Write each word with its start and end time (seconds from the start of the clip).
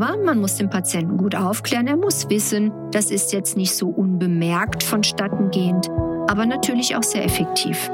Aber 0.00 0.16
man 0.16 0.38
muss 0.38 0.54
den 0.54 0.70
Patienten 0.70 1.16
gut 1.16 1.34
aufklären. 1.34 1.88
Er 1.88 1.96
muss 1.96 2.30
wissen, 2.30 2.70
das 2.92 3.10
ist 3.10 3.32
jetzt 3.32 3.56
nicht 3.56 3.74
so 3.74 3.88
unbemerkt 3.88 4.84
vonstatten 4.84 5.50
gehend, 5.50 5.88
aber 6.28 6.46
natürlich 6.46 6.94
auch 6.94 7.02
sehr 7.02 7.24
effektiv. 7.24 7.90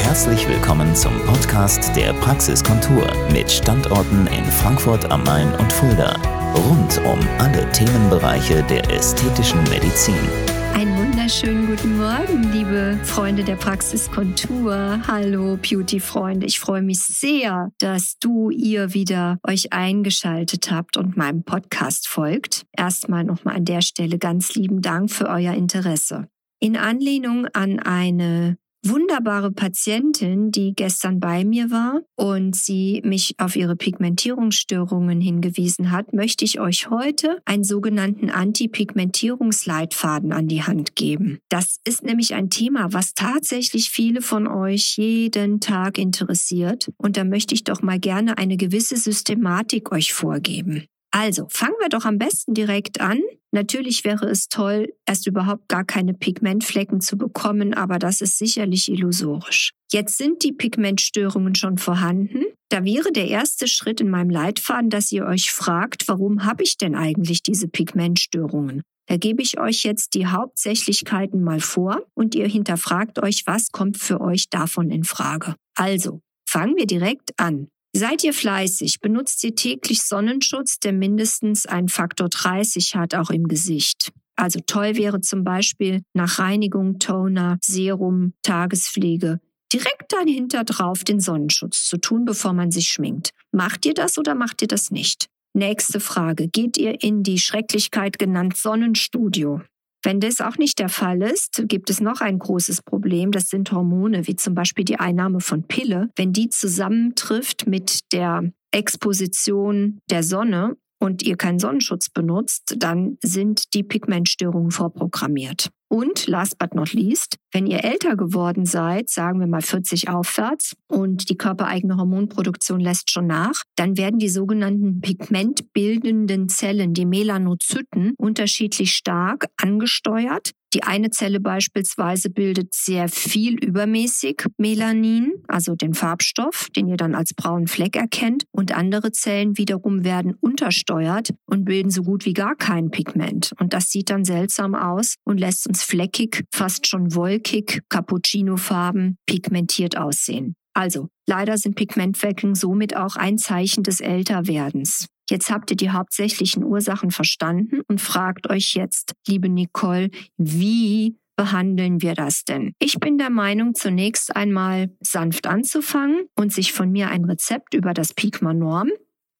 Herzlich 0.00 0.46
willkommen 0.46 0.94
zum 0.94 1.18
Podcast 1.24 1.96
der 1.96 2.12
Praxiskontur 2.14 3.06
mit 3.32 3.50
Standorten 3.50 4.26
in 4.26 4.44
Frankfurt 4.44 5.10
am 5.10 5.24
Main 5.24 5.50
und 5.54 5.72
Fulda. 5.72 6.14
Rund 6.54 7.00
um 7.06 7.18
alle 7.38 7.70
Themenbereiche 7.72 8.62
der 8.64 8.90
ästhetischen 8.90 9.62
Medizin. 9.70 10.57
Einen 10.78 10.96
wunderschönen 10.96 11.66
guten 11.66 11.98
Morgen, 11.98 12.52
liebe 12.52 12.96
Freunde 13.02 13.42
der 13.42 13.56
Praxiskontur. 13.56 15.00
Hallo, 15.08 15.56
Beauty-Freunde. 15.56 16.46
Ich 16.46 16.60
freue 16.60 16.82
mich 16.82 17.00
sehr, 17.00 17.72
dass 17.78 18.16
du, 18.20 18.50
ihr 18.50 18.94
wieder 18.94 19.40
euch 19.42 19.72
eingeschaltet 19.72 20.70
habt 20.70 20.96
und 20.96 21.16
meinem 21.16 21.42
Podcast 21.42 22.06
folgt. 22.06 22.64
Erstmal 22.70 23.24
nochmal 23.24 23.56
an 23.56 23.64
der 23.64 23.82
Stelle 23.82 24.18
ganz 24.18 24.54
lieben 24.54 24.80
Dank 24.80 25.10
für 25.10 25.28
euer 25.28 25.52
Interesse. 25.52 26.28
In 26.60 26.76
Anlehnung 26.76 27.46
an 27.46 27.80
eine 27.80 28.56
wunderbare 28.84 29.50
Patientin, 29.50 30.50
die 30.50 30.72
gestern 30.74 31.20
bei 31.20 31.44
mir 31.44 31.70
war 31.70 32.02
und 32.16 32.56
sie 32.56 33.02
mich 33.04 33.34
auf 33.38 33.56
ihre 33.56 33.76
Pigmentierungsstörungen 33.76 35.20
hingewiesen 35.20 35.90
hat, 35.90 36.12
möchte 36.12 36.44
ich 36.44 36.60
euch 36.60 36.90
heute 36.90 37.38
einen 37.44 37.64
sogenannten 37.64 38.30
Anti-Pigmentierungsleitfaden 38.30 40.32
an 40.32 40.48
die 40.48 40.62
Hand 40.62 40.96
geben. 40.96 41.38
Das 41.48 41.78
ist 41.84 42.04
nämlich 42.04 42.34
ein 42.34 42.50
Thema, 42.50 42.92
was 42.92 43.14
tatsächlich 43.14 43.90
viele 43.90 44.22
von 44.22 44.46
euch 44.46 44.96
jeden 44.96 45.60
Tag 45.60 45.98
interessiert 45.98 46.90
und 46.96 47.16
da 47.16 47.24
möchte 47.24 47.54
ich 47.54 47.64
doch 47.64 47.82
mal 47.82 47.98
gerne 47.98 48.38
eine 48.38 48.56
gewisse 48.56 48.96
Systematik 48.96 49.92
euch 49.92 50.12
vorgeben. 50.12 50.84
Also 51.10 51.46
fangen 51.48 51.74
wir 51.80 51.88
doch 51.88 52.04
am 52.04 52.18
besten 52.18 52.54
direkt 52.54 53.00
an. 53.00 53.20
Natürlich 53.50 54.04
wäre 54.04 54.26
es 54.26 54.48
toll, 54.48 54.92
erst 55.06 55.26
überhaupt 55.26 55.68
gar 55.68 55.84
keine 55.84 56.12
Pigmentflecken 56.12 57.00
zu 57.00 57.16
bekommen, 57.16 57.72
aber 57.72 57.98
das 57.98 58.20
ist 58.20 58.38
sicherlich 58.38 58.90
illusorisch. 58.90 59.72
Jetzt 59.90 60.18
sind 60.18 60.42
die 60.42 60.52
Pigmentstörungen 60.52 61.54
schon 61.54 61.78
vorhanden. 61.78 62.44
Da 62.68 62.84
wäre 62.84 63.10
der 63.10 63.28
erste 63.28 63.66
Schritt 63.66 64.02
in 64.02 64.10
meinem 64.10 64.28
Leitfaden, 64.28 64.90
dass 64.90 65.10
ihr 65.12 65.24
euch 65.24 65.50
fragt, 65.50 66.08
warum 66.08 66.44
habe 66.44 66.62
ich 66.62 66.76
denn 66.76 66.94
eigentlich 66.94 67.42
diese 67.42 67.68
Pigmentstörungen? 67.68 68.82
Da 69.06 69.16
gebe 69.16 69.40
ich 69.40 69.58
euch 69.58 69.84
jetzt 69.84 70.12
die 70.12 70.26
Hauptsächlichkeiten 70.26 71.42
mal 71.42 71.60
vor 71.60 72.02
und 72.14 72.34
ihr 72.34 72.46
hinterfragt 72.46 73.22
euch, 73.22 73.44
was 73.46 73.72
kommt 73.72 73.96
für 73.96 74.20
euch 74.20 74.50
davon 74.50 74.90
in 74.90 75.04
Frage. 75.04 75.54
Also, 75.74 76.20
fangen 76.46 76.76
wir 76.76 76.86
direkt 76.86 77.30
an. 77.38 77.68
Seid 77.98 78.22
ihr 78.22 78.32
fleißig, 78.32 79.00
benutzt 79.00 79.42
ihr 79.42 79.56
täglich 79.56 80.02
Sonnenschutz, 80.02 80.78
der 80.78 80.92
mindestens 80.92 81.66
einen 81.66 81.88
Faktor 81.88 82.28
30 82.28 82.94
hat, 82.94 83.16
auch 83.16 83.30
im 83.30 83.48
Gesicht. 83.48 84.12
Also 84.36 84.60
toll 84.64 84.94
wäre 84.96 85.20
zum 85.20 85.42
Beispiel 85.42 86.02
nach 86.14 86.38
Reinigung, 86.38 87.00
Toner, 87.00 87.58
Serum, 87.60 88.34
Tagespflege 88.44 89.40
direkt 89.72 90.12
dahinter 90.12 90.62
drauf 90.62 91.02
den 91.02 91.18
Sonnenschutz 91.18 91.88
zu 91.88 91.96
tun, 91.98 92.24
bevor 92.24 92.52
man 92.52 92.70
sich 92.70 92.86
schminkt. 92.86 93.30
Macht 93.50 93.84
ihr 93.84 93.94
das 93.94 94.16
oder 94.16 94.36
macht 94.36 94.62
ihr 94.62 94.68
das 94.68 94.92
nicht? 94.92 95.26
Nächste 95.52 95.98
Frage. 95.98 96.46
Geht 96.46 96.76
ihr 96.76 97.02
in 97.02 97.24
die 97.24 97.40
Schrecklichkeit 97.40 98.20
genannt 98.20 98.56
Sonnenstudio? 98.56 99.62
Wenn 100.02 100.20
das 100.20 100.40
auch 100.40 100.56
nicht 100.56 100.78
der 100.78 100.88
Fall 100.88 101.22
ist, 101.22 101.64
gibt 101.66 101.90
es 101.90 102.00
noch 102.00 102.20
ein 102.20 102.38
großes 102.38 102.82
Problem. 102.82 103.32
Das 103.32 103.48
sind 103.48 103.72
Hormone, 103.72 104.26
wie 104.26 104.36
zum 104.36 104.54
Beispiel 104.54 104.84
die 104.84 104.98
Einnahme 104.98 105.40
von 105.40 105.64
Pille. 105.64 106.10
Wenn 106.16 106.32
die 106.32 106.48
zusammentrifft 106.48 107.66
mit 107.66 108.12
der 108.12 108.52
Exposition 108.70 110.00
der 110.10 110.22
Sonne 110.22 110.76
und 111.00 111.22
ihr 111.22 111.36
keinen 111.36 111.58
Sonnenschutz 111.58 112.10
benutzt, 112.10 112.76
dann 112.78 113.18
sind 113.22 113.74
die 113.74 113.82
Pigmentstörungen 113.82 114.70
vorprogrammiert. 114.70 115.70
Und 115.88 116.26
last 116.26 116.58
but 116.58 116.74
not 116.74 116.92
least, 116.92 117.36
wenn 117.52 117.66
ihr 117.66 117.82
älter 117.82 118.16
geworden 118.16 118.66
seid, 118.66 119.08
sagen 119.08 119.40
wir 119.40 119.46
mal 119.46 119.62
40 119.62 120.08
aufwärts, 120.08 120.76
und 120.86 121.30
die 121.30 121.36
körpereigene 121.36 121.96
Hormonproduktion 121.96 122.80
lässt 122.80 123.10
schon 123.10 123.26
nach, 123.26 123.62
dann 123.76 123.96
werden 123.96 124.18
die 124.18 124.28
sogenannten 124.28 125.00
pigmentbildenden 125.00 126.48
Zellen, 126.48 126.94
die 126.94 127.06
Melanozyten, 127.06 128.14
unterschiedlich 128.18 128.92
stark 128.94 129.46
angesteuert. 129.56 130.52
Die 130.74 130.82
eine 130.82 131.08
Zelle 131.08 131.40
beispielsweise 131.40 132.28
bildet 132.28 132.74
sehr 132.74 133.08
viel 133.08 133.54
übermäßig 133.54 134.44
Melanin, 134.58 135.32
also 135.48 135.74
den 135.74 135.94
Farbstoff, 135.94 136.68
den 136.76 136.88
ihr 136.88 136.98
dann 136.98 137.14
als 137.14 137.32
braunen 137.32 137.68
Fleck 137.68 137.96
erkennt, 137.96 138.44
und 138.50 138.76
andere 138.76 139.10
Zellen 139.12 139.56
wiederum 139.56 140.04
werden 140.04 140.34
untersteuert 140.40 141.30
und 141.46 141.64
bilden 141.64 141.90
so 141.90 142.02
gut 142.02 142.26
wie 142.26 142.34
gar 142.34 142.54
kein 142.54 142.90
Pigment. 142.90 143.54
Und 143.58 143.72
das 143.72 143.86
sieht 143.90 144.10
dann 144.10 144.24
seltsam 144.24 144.74
aus 144.74 145.14
und 145.24 145.40
lässt 145.40 145.66
uns 145.66 145.77
fleckig, 145.82 146.44
fast 146.52 146.86
schon 146.86 147.14
wolkig, 147.14 147.82
Cappuccino-Farben, 147.88 149.18
pigmentiert 149.26 149.96
aussehen. 149.96 150.54
Also, 150.74 151.08
leider 151.26 151.58
sind 151.58 151.74
Pigmentflecken 151.74 152.54
somit 152.54 152.96
auch 152.96 153.16
ein 153.16 153.38
Zeichen 153.38 153.82
des 153.82 154.00
Älterwerdens. 154.00 155.08
Jetzt 155.30 155.50
habt 155.50 155.70
ihr 155.70 155.76
die 155.76 155.90
hauptsächlichen 155.90 156.64
Ursachen 156.64 157.10
verstanden 157.10 157.82
und 157.88 158.00
fragt 158.00 158.48
euch 158.48 158.74
jetzt, 158.74 159.12
liebe 159.26 159.48
Nicole, 159.48 160.10
wie 160.36 161.18
behandeln 161.36 162.02
wir 162.02 162.14
das 162.14 162.44
denn? 162.44 162.72
Ich 162.78 162.98
bin 162.98 163.18
der 163.18 163.30
Meinung, 163.30 163.74
zunächst 163.74 164.34
einmal 164.34 164.90
sanft 165.00 165.46
anzufangen 165.46 166.26
und 166.36 166.52
sich 166.52 166.72
von 166.72 166.90
mir 166.90 167.08
ein 167.08 167.24
Rezept 167.24 167.74
über 167.74 167.94
das 167.94 168.14
Pigma 168.14 168.54
Norm 168.54 168.90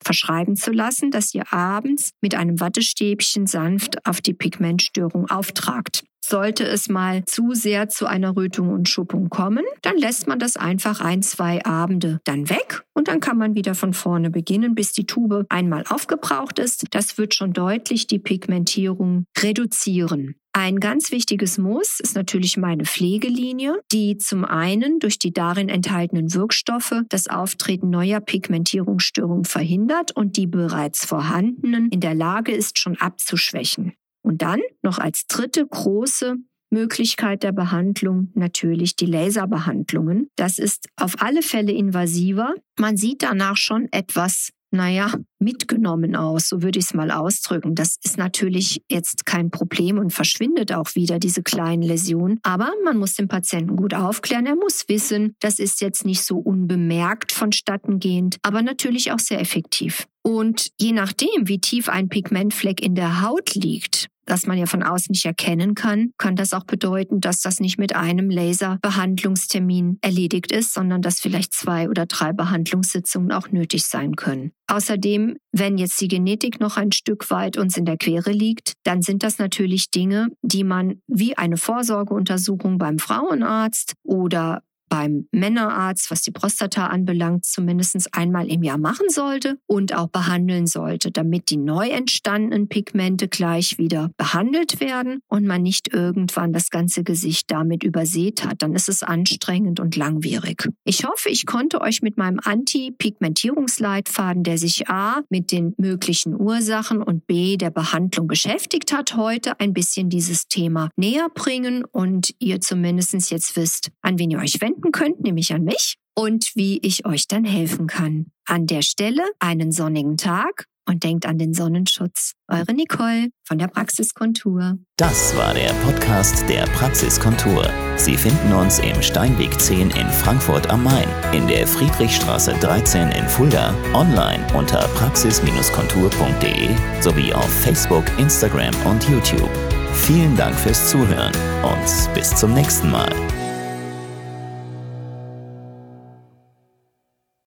verschreiben 0.05 0.57
zu 0.57 0.71
lassen, 0.71 1.11
das 1.11 1.35
ihr 1.35 1.53
abends 1.53 2.11
mit 2.21 2.35
einem 2.35 2.61
Wattestäbchen 2.61 3.47
sanft 3.47 4.07
auf 4.07 4.21
die 4.21 4.35
Pigmentstörung 4.35 5.29
auftragt. 5.29 6.05
Sollte 6.29 6.65
es 6.65 6.91
mal 6.91 7.25
zu 7.25 7.55
sehr 7.55 7.89
zu 7.89 8.05
einer 8.05 8.37
Rötung 8.37 8.69
und 8.69 8.87
Schuppung 8.87 9.31
kommen, 9.31 9.65
dann 9.81 9.97
lässt 9.97 10.27
man 10.27 10.39
das 10.39 10.59
einfach 10.59 11.01
ein, 11.01 11.23
zwei 11.23 11.65
Abende 11.65 12.21
dann 12.25 12.51
weg 12.51 12.85
und 12.93 13.09
dann 13.09 13.21
kann 13.21 13.39
man 13.39 13.55
wieder 13.55 13.75
von 13.75 13.95
vorne 13.95 14.29
beginnen, 14.29 14.75
bis 14.75 14.93
die 14.93 15.07
Tube 15.07 15.47
einmal 15.49 15.85
aufgebraucht 15.89 16.59
ist. 16.59 16.85
Das 16.91 17.17
wird 17.17 17.35
schon 17.35 17.55
deutlich 17.55 18.09
die 18.09 18.19
Pigmentierung 18.19 19.25
reduzieren. 19.39 20.35
Ein 20.53 20.81
ganz 20.81 21.13
wichtiges 21.13 21.57
Muss 21.57 21.99
ist 21.99 22.15
natürlich 22.15 22.59
meine 22.59 22.85
Pflegelinie, 22.85 23.81
die 23.91 24.19
zum 24.19 24.45
einen 24.45 24.99
durch 24.99 25.19
die 25.19 25.33
darin 25.33 25.71
enthaltenen 25.71 26.35
Wirkstoffe 26.35 27.05
das 27.09 27.29
Auftreten 27.29 27.89
neuer 27.89 28.21
Pigmentierungsstörungen 28.21 29.47
verhindert 29.47 30.15
und 30.15 30.37
die 30.37 30.47
bereits 30.47 31.07
vorhandenen 31.07 31.89
in 31.91 32.01
der 32.01 32.15
Lage 32.15 32.53
ist, 32.53 32.79
schon 32.79 32.99
abzuschwächen. 32.99 33.95
Und 34.23 34.43
dann 34.43 34.61
noch 34.83 34.99
als 34.99 35.27
dritte 35.27 35.67
große 35.67 36.37
Möglichkeit 36.71 37.43
der 37.43 37.53
Behandlung 37.53 38.31
natürlich 38.35 38.95
die 38.97 39.07
Laserbehandlungen. 39.07 40.29
Das 40.37 40.59
ist 40.59 40.89
auf 40.97 41.23
alle 41.23 41.43
Fälle 41.43 41.73
invasiver. 41.73 42.55
Man 42.79 42.97
sieht 42.97 43.23
danach 43.23 43.57
schon 43.57 43.89
etwas 43.91 44.51
naja, 44.71 45.13
mitgenommen 45.39 46.17
aus, 46.17 46.49
so 46.49 46.63
würde 46.63 46.79
ich 46.79 46.87
es 46.87 46.95
mal 46.95 47.11
ausdrücken. 47.11 47.75
Das 47.75 47.97
ist 48.03 48.19
natürlich 48.19 48.83
jetzt 48.91 49.25
kein 49.25 49.51
Problem 49.51 49.99
und 49.99 50.13
verschwindet 50.13 50.73
auch 50.73 50.95
wieder, 50.95 51.19
diese 51.19 51.43
kleinen 51.43 51.83
Läsionen. 51.83 52.39
Aber 52.43 52.73
man 52.85 52.99
muss 52.99 53.15
den 53.15 53.29
Patienten 53.29 53.77
gut 53.77 53.95
aufklären. 53.95 54.47
Er 54.47 54.57
muss 54.57 54.89
wissen, 54.89 55.35
das 55.41 55.59
ist 55.59 55.81
jetzt 55.81 56.05
nicht 56.05 56.23
so 56.23 56.39
unbemerkt 56.39 57.33
vonstatten 57.33 57.99
gehend, 57.99 58.37
aber 58.43 58.63
natürlich 58.63 59.13
auch 59.13 59.21
sehr 59.21 59.41
effektiv. 59.41 60.07
Und 60.23 60.73
je 60.79 60.93
nachdem, 60.93 61.49
wie 61.49 61.61
tief 61.61 61.89
ein 61.89 62.09
Pigmentfleck 62.09 62.83
in 62.83 62.95
der 62.95 63.23
Haut 63.23 63.55
liegt, 63.55 64.09
das 64.29 64.47
man 64.47 64.59
ja 64.59 64.67
von 64.67 64.83
außen 64.83 65.13
nicht 65.13 65.25
erkennen 65.25 65.75
kann, 65.75 66.13
kann 66.19 66.37
das 66.37 66.53
auch 66.53 66.65
bedeuten, 66.65 67.21
dass 67.21 67.41
das 67.41 67.61
nicht 67.61 67.79
mit 67.79 67.97
einem 67.97 68.31
Laserbehandlungstermin 68.31 69.99
erledigt 70.03 70.53
ist, 70.53 70.75
sondern 70.75 71.03
dass 71.03 71.21
vielleicht 71.21 71.55
zwei 71.55 71.89
oder 71.89 72.07
drei 72.07 72.33
Behandlungssitzungen 72.33 73.33
auch 73.33 73.51
nötig 73.51 73.85
sein 73.85 74.17
können. 74.17 74.53
Außerdem, 74.67 75.39
wenn 75.53 75.79
jetzt 75.79 75.99
die 76.01 76.09
Genetik 76.09 76.61
noch 76.61 76.77
ein 76.77 76.93
Stück 76.93 77.31
weit 77.31 77.57
uns 77.57 77.77
in 77.79 77.87
der 77.87 77.97
Quere 77.97 78.31
liegt, 78.31 78.75
dann 78.85 79.01
sind 79.01 79.23
das 79.23 79.39
natürlich 79.39 79.91
Dinge, 79.91 80.29
die 80.43 80.63
man 80.63 81.01
wie 81.07 81.39
eine 81.39 81.57
Vorsorgeuntersuchung 81.57 82.77
beim 82.77 82.99
Frauenarzt 82.99 83.95
oder 84.03 84.63
beim 84.89 85.29
Männerarzt, 85.33 86.11
was 86.11 86.23
die 86.23 86.31
Prostata 86.31 86.87
anbelangt, 86.87 87.45
zumindest 87.45 87.89
einmal 88.13 88.51
im 88.51 88.63
Jahr 88.63 88.79
machen 88.79 89.09
sollte 89.09 89.59
und 89.67 89.95
auch 89.95 90.09
behandeln 90.09 90.67
sollte, 90.67 91.11
damit 91.11 91.51
die 91.51 91.57
neu 91.57 91.89
entstandenen 91.89 92.69
Pigmente 92.69 93.29
gleich 93.29 93.79
wieder 93.79 94.11
behandelt 94.17 94.81
werden 94.81 95.21
und 95.29 95.47
man 95.47 95.63
nicht 95.63 95.93
irgendwann 95.93 96.53
das 96.53 96.71
ganze 96.71 97.05
Gesicht 97.05 97.51
damit 97.51 97.85
übersät 97.85 98.45
hat. 98.45 98.63
Dann 98.63 98.75
ist 98.75 98.89
es 98.89 99.03
anstrengend 99.03 99.81
und 99.81 99.97
langwierig. 99.97 100.69
Ich 100.85 101.05
hoffe, 101.05 101.29
ich 101.29 101.47
konnte 101.47 101.81
euch 101.81 102.03
mit 102.03 102.17
meinem 102.17 102.41
Anti-Pigmentierungsleitfaden, 102.43 104.43
der 104.43 104.59
sich 104.59 104.89
A 104.89 105.23
mit 105.29 105.53
den 105.53 105.75
möglichen 105.77 106.39
Ursachen 106.39 107.03
und 107.03 107.27
B 107.27 107.57
der 107.57 107.71
Behandlung 107.71 108.27
beschäftigt 108.27 108.93
hat, 108.93 109.17
heute 109.17 109.61
ein 109.61 109.73
bisschen 109.73 110.11
dieses 110.11 110.49
Thema 110.49 110.91
näher 110.97 111.29
bringen 111.35 111.85
und 111.85 112.35
ihr 112.39 112.61
zumindest 112.61 113.31
jetzt 113.31 113.57
wisst, 113.57 113.91
an 114.03 114.19
wen 114.19 114.31
ihr 114.31 114.39
euch 114.39 114.61
wenden 114.61 114.78
wenden 114.79 114.93
könnt, 114.93 115.21
nämlich 115.21 115.53
an 115.53 115.65
mich. 115.65 115.97
und 116.15 116.51
wie 116.57 116.79
ich 116.83 117.07
euch 117.07 117.29
dann 117.29 117.45
helfen 117.45 117.87
kann. 117.87 118.33
An 118.45 118.67
der 118.67 118.83
Stelle 118.83 119.23
einen 119.39 119.71
sonnigen 119.71 120.17
Tag 120.17 120.65
und 120.85 121.05
denkt 121.05 121.27
an 121.27 121.39
den 121.39 121.55
Sonnenschutz. 121.55 122.33
Eure 122.49 122.75
Nicole 122.75 123.29
von 123.45 123.57
der 123.57 123.69
Praxiskontur. 123.69 124.79
Das 124.97 125.37
war 125.37 125.55
der 125.55 125.73
Podcast 125.85 126.43
der 126.49 126.65
Praxiskontur. 126.73 127.71
Sie 127.95 128.17
finden 128.17 128.53
uns 128.53 128.81
im 128.81 129.01
Steinweg 129.01 129.61
10 129.61 129.91
in 129.91 130.09
Frankfurt 130.09 130.69
am 130.71 130.83
Main, 130.83 131.09
in 131.33 131.47
der 131.47 131.69
Friedrichstraße 131.69 132.55
13 132.55 133.13
in 133.13 133.29
Fulda, 133.29 133.73
online 133.95 134.45
unter 134.57 134.89
praxis-kontur.de 134.97 136.75
sowie 137.01 137.33
auf 137.33 137.49
Facebook, 137.63 138.07
Instagram 138.19 138.75
und 138.87 139.09
YouTube. 139.09 139.51
Vielen 139.93 140.37
Dank 140.37 140.57
fürs 140.57 140.91
Zuhören 140.91 141.33
und 141.63 142.15
bis 142.15 142.35
zum 142.35 142.55
nächsten 142.55 142.91
Mal. 142.91 143.38